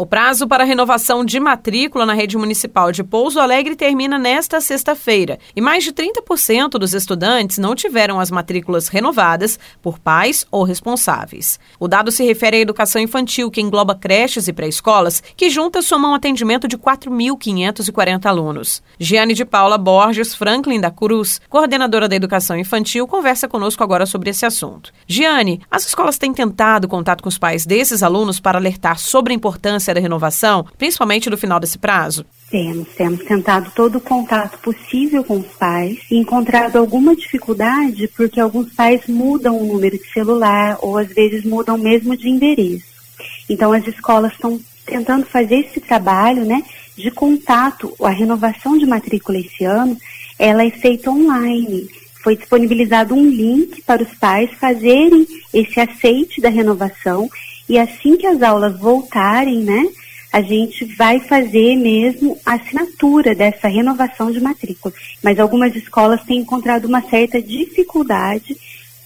[0.00, 5.38] O prazo para renovação de matrícula na rede municipal de Pouso Alegre termina nesta sexta-feira
[5.54, 11.60] e mais de 30% dos estudantes não tiveram as matrículas renovadas por pais ou responsáveis.
[11.78, 16.14] O dado se refere à educação infantil, que engloba creches e pré-escolas, que juntas somam
[16.14, 18.82] atendimento de 4.540 alunos.
[18.98, 24.30] Giane de Paula Borges Franklin da Cruz, coordenadora da educação infantil, conversa conosco agora sobre
[24.30, 24.94] esse assunto.
[25.06, 29.36] Giane, as escolas têm tentado contato com os pais desses alunos para alertar sobre a
[29.36, 32.24] importância da renovação, principalmente no final desse prazo?
[32.50, 38.40] Temos, temos tentado todo o contato possível com os pais e encontrado alguma dificuldade porque
[38.40, 42.84] alguns pais mudam o número de celular ou às vezes mudam mesmo de endereço.
[43.48, 46.64] Então as escolas estão tentando fazer esse trabalho, né,
[46.96, 49.96] de contato, a renovação de matrícula esse ano,
[50.38, 51.88] ela é feita online.
[52.22, 57.30] Foi disponibilizado um link para os pais fazerem esse aceite da renovação
[57.70, 59.88] e assim que as aulas voltarem, né,
[60.32, 64.92] a gente vai fazer mesmo a assinatura dessa renovação de matrícula.
[65.22, 68.56] Mas algumas escolas têm encontrado uma certa dificuldade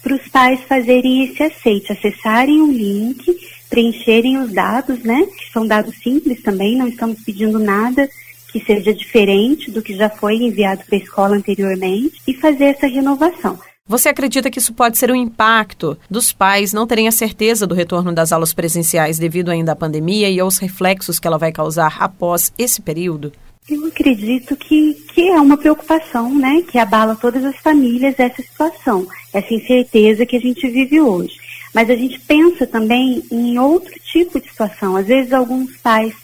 [0.00, 3.36] para os pais fazerem esse aceite, acessarem o link,
[3.68, 5.26] preencherem os dados, né?
[5.36, 8.08] Que são dados simples também, não estamos pedindo nada
[8.52, 12.86] que seja diferente do que já foi enviado para a escola anteriormente e fazer essa
[12.86, 13.58] renovação.
[13.86, 17.74] Você acredita que isso pode ser um impacto dos pais não terem a certeza do
[17.74, 21.96] retorno das aulas presenciais devido ainda à pandemia e aos reflexos que ela vai causar
[21.98, 23.32] após esse período?
[23.68, 29.06] Eu acredito que, que é uma preocupação, né, que abala todas as famílias essa situação,
[29.32, 31.34] essa incerteza que a gente vive hoje.
[31.74, 34.96] Mas a gente pensa também em outro tipo de situação.
[34.96, 36.14] Às vezes alguns pais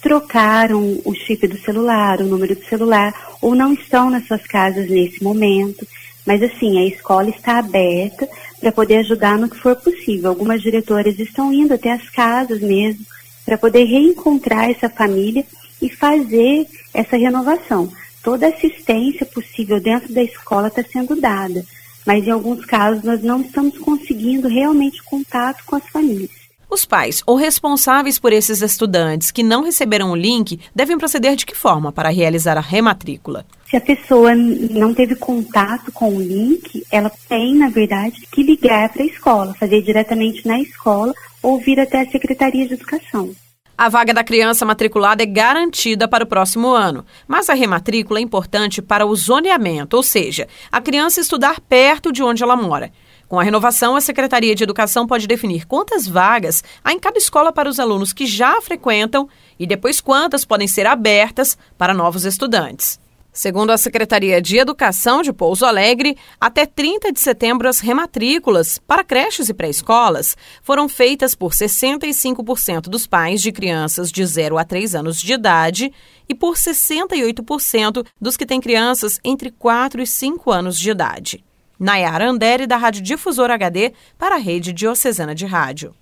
[0.00, 4.88] trocaram o chip do celular, o número do celular, ou não estão nas suas casas
[4.88, 5.86] nesse momento.
[6.28, 8.28] Mas assim, a escola está aberta
[8.60, 10.28] para poder ajudar no que for possível.
[10.28, 13.02] Algumas diretoras estão indo até as casas mesmo
[13.46, 15.42] para poder reencontrar essa família
[15.80, 17.90] e fazer essa renovação.
[18.22, 21.64] Toda assistência possível dentro da escola está sendo dada,
[22.04, 26.30] mas em alguns casos nós não estamos conseguindo realmente contato com as famílias.
[26.68, 31.46] Os pais ou responsáveis por esses estudantes que não receberam o link devem proceder de
[31.46, 33.46] que forma para realizar a rematrícula?
[33.70, 38.90] Se a pessoa não teve contato com o link, ela tem, na verdade, que ligar
[38.90, 41.12] para a escola, fazer diretamente na escola
[41.42, 43.30] ou vir até a Secretaria de Educação.
[43.76, 48.22] A vaga da criança matriculada é garantida para o próximo ano, mas a rematrícula é
[48.22, 52.90] importante para o zoneamento, ou seja, a criança estudar perto de onde ela mora.
[53.28, 57.52] Com a renovação, a Secretaria de Educação pode definir quantas vagas há em cada escola
[57.52, 59.28] para os alunos que já frequentam
[59.58, 62.98] e depois quantas podem ser abertas para novos estudantes.
[63.32, 69.04] Segundo a Secretaria de Educação de Pouso Alegre, até 30 de setembro as rematrículas para
[69.04, 74.94] creches e pré-escolas foram feitas por 65% dos pais de crianças de 0 a 3
[74.96, 75.92] anos de idade
[76.28, 81.44] e por 68% dos que têm crianças entre 4 e 5 anos de idade.
[81.78, 85.94] Nayara Andere, da Rádio Difusor HD, para a Rede Diocesana de Rádio.